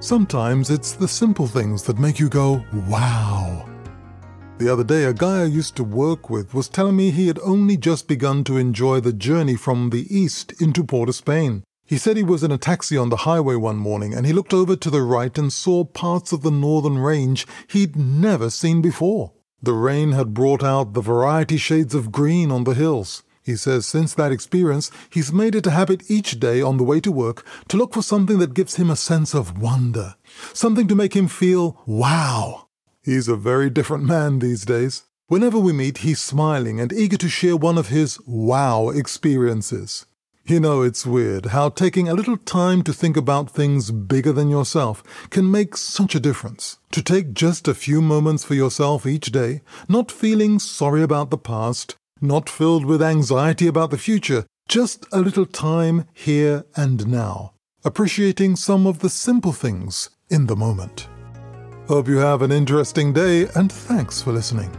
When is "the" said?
0.92-1.08, 4.58-4.72, 9.00-9.12, 9.90-10.06, 13.08-13.24, 14.90-15.02, 16.42-16.52, 19.60-19.72, 20.92-21.00, 22.62-22.74, 26.76-26.84, 51.30-51.38, 53.90-53.98, 59.00-59.10, 60.46-60.56